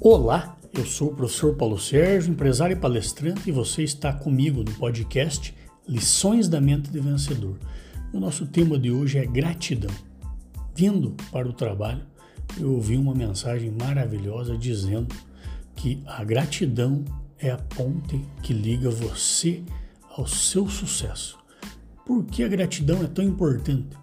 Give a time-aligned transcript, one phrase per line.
[0.00, 4.72] Olá, eu sou o professor Paulo Sérgio, empresário e palestrante, e você está comigo no
[4.74, 5.52] podcast
[5.88, 7.58] Lições da Mente de Vencedor.
[8.12, 9.90] O nosso tema de hoje é gratidão.
[10.72, 12.02] Vindo para o trabalho,
[12.60, 15.12] eu ouvi uma mensagem maravilhosa dizendo
[15.74, 17.04] que a gratidão
[17.36, 19.64] é a ponte que liga você
[20.16, 21.36] ao seu sucesso.
[22.06, 23.96] Por que a gratidão é tão importante?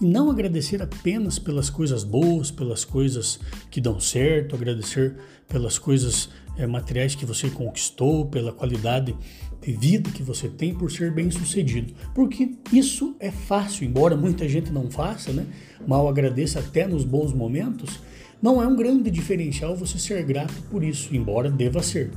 [0.00, 5.16] E não agradecer apenas pelas coisas boas, pelas coisas que dão certo, agradecer
[5.48, 9.16] pelas coisas é, materiais que você conquistou, pela qualidade
[9.62, 11.94] de vida que você tem por ser bem sucedido.
[12.14, 15.46] Porque isso é fácil, embora muita gente não faça, né?
[15.86, 17.98] Mal agradeça até nos bons momentos,
[18.40, 22.10] não é um grande diferencial você ser grato por isso, embora deva ser.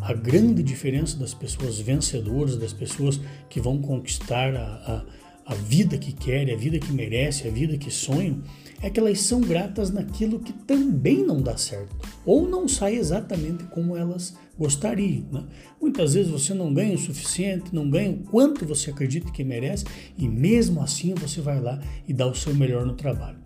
[0.00, 5.04] A grande diferença das pessoas vencedoras, das pessoas que vão conquistar a, a
[5.46, 8.42] a vida que querem, a vida que merecem, a vida que sonham,
[8.82, 13.64] é que elas são gratas naquilo que também não dá certo, ou não sai exatamente
[13.64, 15.24] como elas gostariam.
[15.30, 15.44] Né?
[15.80, 19.84] Muitas vezes você não ganha o suficiente, não ganha o quanto você acredita que merece,
[20.18, 23.38] e mesmo assim você vai lá e dá o seu melhor no trabalho.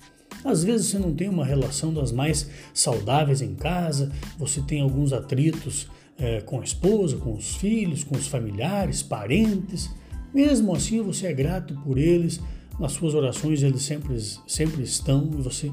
[0.42, 5.12] Às vezes você não tem uma relação das mais saudáveis em casa, você tem alguns
[5.12, 5.86] atritos
[6.18, 9.90] é, com a esposa, com os filhos, com os familiares, parentes.
[10.32, 12.40] Mesmo assim, você é grato por eles,
[12.78, 15.72] nas suas orações eles sempre, sempre estão e você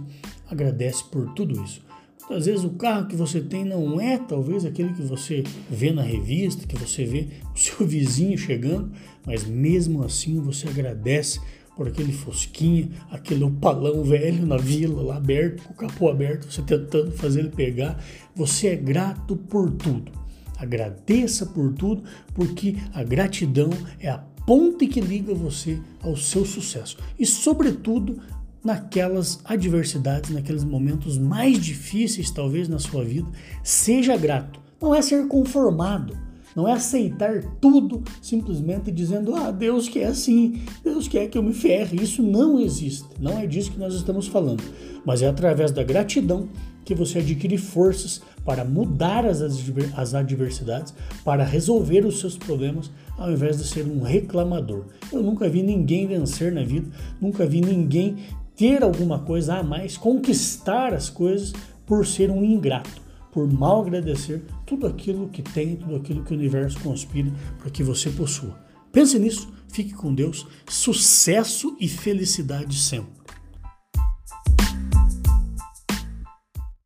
[0.50, 1.81] agradece por tudo isso.
[2.30, 6.02] Às vezes o carro que você tem não é talvez aquele que você vê na
[6.02, 8.91] revista, que você vê o seu vizinho chegando,
[9.25, 11.39] mas mesmo assim você agradece
[11.78, 16.61] por aquele fosquinha, aquele opalão velho na vila lá aberto, com o capô aberto, você
[16.63, 18.03] tentando fazer ele pegar.
[18.35, 20.11] Você é grato por tudo.
[20.58, 23.69] Agradeça por tudo, porque a gratidão
[24.00, 24.17] é a
[24.48, 26.98] ponte que liga você ao seu sucesso.
[27.20, 28.22] E, sobretudo,
[28.64, 33.30] naquelas adversidades, naqueles momentos mais difíceis, talvez, na sua vida,
[33.62, 34.62] seja grato.
[34.81, 36.18] Não é ser conformado,
[36.57, 41.53] não é aceitar tudo simplesmente dizendo, ah, Deus quer assim, Deus quer que eu me
[41.53, 42.01] ferre.
[42.01, 44.63] Isso não existe, não é disso que nós estamos falando.
[45.06, 46.50] Mas é através da gratidão
[46.84, 49.40] que você adquire forças para mudar as,
[49.96, 54.85] as adversidades, para resolver os seus problemas, ao invés de ser um reclamador.
[55.13, 56.90] Eu nunca vi ninguém vencer na vida,
[57.22, 58.16] nunca vi ninguém
[58.56, 61.53] ter alguma coisa a mais, conquistar as coisas
[61.85, 63.00] por ser um ingrato,
[63.38, 67.84] por mal agradecer tudo aquilo que tem, tudo aquilo que o universo conspira para que
[67.84, 68.58] você possua.
[68.92, 73.16] Pense nisso, fique com Deus, sucesso e felicidade sempre.